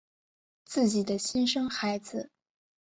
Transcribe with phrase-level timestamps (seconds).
[0.65, 2.31] 自己的亲生孩子